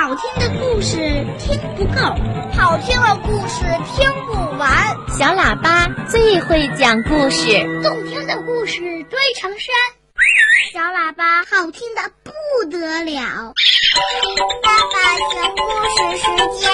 [0.00, 0.96] 好听的故事
[1.38, 2.00] 听不够，
[2.54, 4.96] 好听的故事听不完。
[5.10, 9.74] 小喇叭最会讲故事，动听的故事堆成山。
[10.72, 12.32] 小喇叭好听的不
[12.70, 13.52] 得了。
[14.62, 15.60] 爸爸讲故
[15.92, 16.24] 事时
[16.58, 16.70] 间，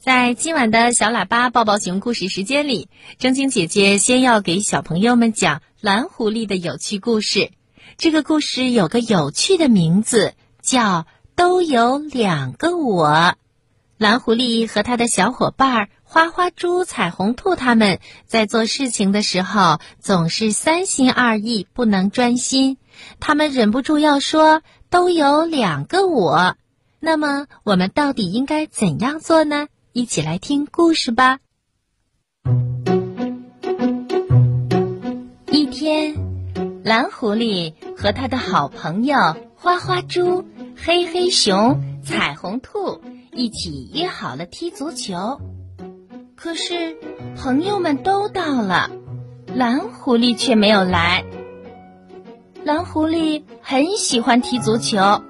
[0.00, 2.88] 在今晚的小喇叭抱抱熊故事时间里，
[3.18, 7.50] 正晶姐姐先要给小朋友们讲蓝狐狸的有趣故事。
[7.98, 10.32] 这个故事有个有趣的名字，
[10.62, 11.04] 叫。
[11.40, 13.34] 都有两个我，
[13.96, 22.76] 蓝狐狸和他的小伙伴花花猪、彩虹兔他们在做事情的时候总是三心二意，不能专心。
[23.20, 26.56] 他们忍不住要说：“都有两个我。”
[27.00, 29.68] 那么我们到底应该怎样做呢？
[29.94, 31.38] 一起来听故事吧。
[35.50, 36.16] 一天，
[36.84, 39.16] 蓝狐狸和他的好朋友
[39.56, 40.44] 花花猪。
[40.82, 43.02] 黑黑熊、彩虹兔
[43.32, 45.38] 一起约好了踢足球，
[46.34, 46.96] 可是
[47.36, 48.90] 朋友们都到了，
[49.54, 51.22] 蓝狐狸却没有来。
[52.64, 55.22] 蓝狐狸很喜欢踢足球，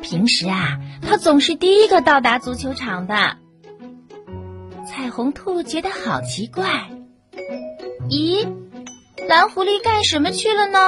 [0.00, 3.36] 平时啊，他总是第一个到达足球场的。
[4.88, 6.90] 彩虹兔觉得好奇怪，
[8.08, 8.48] 咦，
[9.28, 10.78] 蓝狐狸干什么去了呢？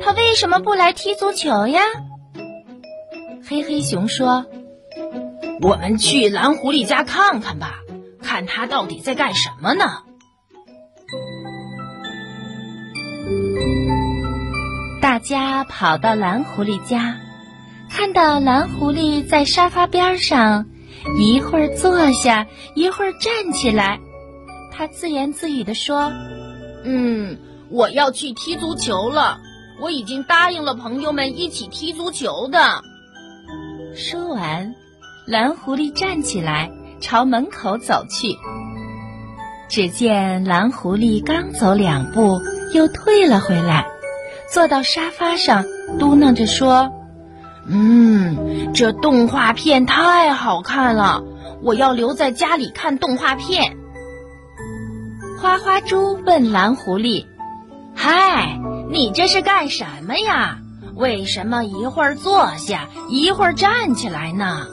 [0.00, 1.82] 他为什么不来踢足球呀？
[3.48, 4.44] 黑黑熊说
[5.62, 7.78] ：“我们去蓝狐狸家看看吧，
[8.20, 9.84] 看他到底在干什么呢。”
[15.00, 17.18] 大家跑到蓝狐狸家，
[17.88, 20.66] 看到蓝狐狸在沙发边上，
[21.16, 24.00] 一会儿坐下，一会儿站起来。
[24.72, 26.12] 他自言自语地说
[26.82, 27.38] ：“嗯，
[27.70, 29.38] 我要去踢足球了。
[29.80, 32.82] 我已经答应了朋友们一起踢足球的。”
[33.96, 34.74] 说完，
[35.26, 38.36] 蓝狐狸站起来朝门口走去。
[39.70, 42.38] 只见蓝狐狸刚走两步，
[42.74, 43.86] 又退了回来，
[44.52, 45.64] 坐到沙发上，
[45.98, 46.92] 嘟囔着说
[47.66, 51.24] ：“嗯，这动画片太好看了，
[51.62, 53.78] 我要留在家里看动画片。”
[55.40, 57.24] 花花猪问蓝狐狸
[57.96, 60.58] ：“嗨，你这是干什么呀？”
[60.96, 64.66] 为什么一会儿坐下，一会儿站起来呢？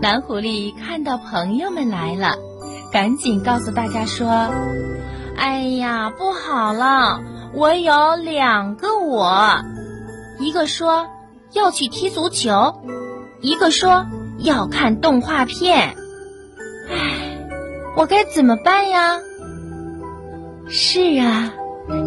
[0.00, 2.36] 蓝狐狸看到朋友们来了，
[2.90, 4.48] 赶紧告诉大家说
[5.36, 7.20] ：“哎呀，不好了，
[7.52, 9.60] 我有两个我，
[10.40, 11.06] 一个说
[11.52, 12.82] 要去踢足球，
[13.42, 14.06] 一个说
[14.38, 15.94] 要看动画片。
[16.90, 17.46] 唉，
[17.94, 19.20] 我该怎么办呀？”
[20.66, 21.52] 是啊，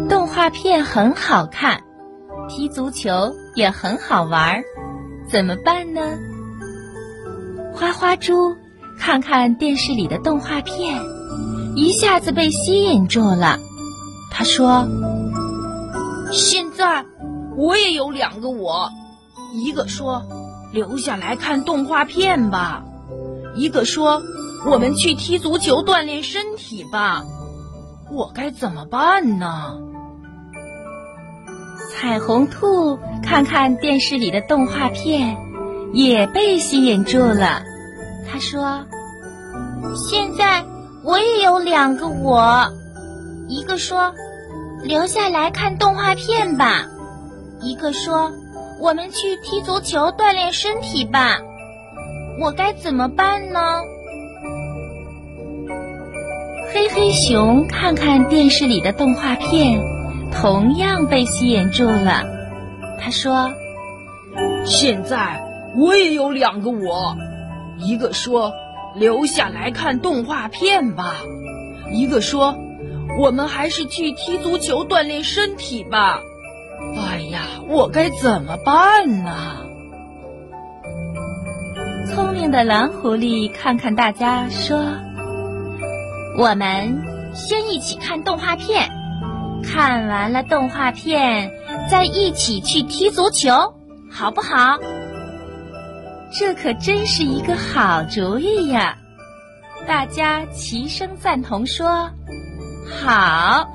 [0.08, 1.85] 动画片很好看。
[2.56, 4.62] 踢足球也很好玩，
[5.28, 6.00] 怎么办呢？
[7.74, 8.56] 花花猪
[8.98, 11.02] 看看电视里的动画片，
[11.74, 13.58] 一下子被吸引住了。
[14.32, 14.88] 他说
[16.32, 17.04] ：“现在
[17.58, 18.88] 我也有两个我，
[19.52, 20.22] 一个说
[20.72, 22.84] 留下来看动画片吧，
[23.54, 24.22] 一个说
[24.64, 27.22] 我们去踢足球锻炼身体吧。
[28.10, 29.76] 我该怎么办呢？”
[31.98, 35.38] 彩虹兔看看电视里的动画片，
[35.94, 37.62] 也被吸引住了。
[38.30, 38.84] 他说
[39.96, 40.62] ：“现在
[41.02, 42.70] 我也有两个我，
[43.48, 44.12] 一个说
[44.84, 46.84] 留下来看动画片吧，
[47.62, 48.30] 一个说
[48.78, 51.38] 我们去踢足球锻炼身体吧。
[52.42, 53.58] 我该怎么办呢？”
[56.74, 59.95] 黑黑熊看看电视里的动画片。
[60.32, 62.24] 同样被吸引住了，
[63.00, 63.52] 他说
[64.66, 65.42] ：“现在
[65.76, 67.16] 我也有两个我，
[67.78, 68.52] 一个说
[68.94, 71.14] 留下来看动画片吧，
[71.92, 72.56] 一个说
[73.18, 76.20] 我们还是去踢足球锻炼身体吧。
[76.98, 79.62] 哎呀，我该怎么办呢？”
[82.14, 84.84] 聪明的蓝狐狸看看大家，说
[86.38, 87.02] ：“我们
[87.34, 88.90] 先一起看动画片。”
[89.66, 91.50] 看完了动画片，
[91.90, 93.74] 再一起去踢足球，
[94.10, 94.78] 好不好？
[96.38, 98.96] 这可真是一个好主意呀！
[99.86, 102.10] 大家齐声赞同说
[103.02, 103.68] ：“好。”